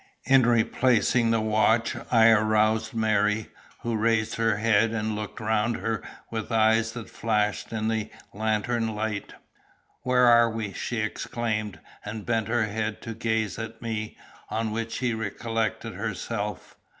In 0.23 0.47
replacing 0.47 1.29
the 1.29 1.41
watch 1.41 1.95
I 2.09 2.29
aroused 2.31 2.95
Mary, 2.95 3.49
who 3.81 3.95
raised 3.95 4.33
her 4.37 4.57
head 4.57 4.93
and 4.93 5.15
looked 5.15 5.39
round 5.39 5.77
her 5.77 6.01
with 6.31 6.51
eyes 6.51 6.93
that 6.93 7.07
flashed 7.07 7.71
in 7.71 7.87
the 7.87 8.09
lantern 8.33 8.95
light. 8.95 9.35
"Where 10.01 10.25
are 10.25 10.49
we?" 10.49 10.73
she 10.73 10.97
exclaimed, 11.01 11.79
and 12.03 12.25
bent 12.25 12.47
her 12.47 12.65
head 12.65 12.99
to 13.03 13.13
gaze 13.13 13.59
at 13.59 13.79
me, 13.79 14.17
on 14.49 14.71
which 14.71 14.93
she 14.93 15.13
recollected 15.13 15.93
herself. 15.93 16.75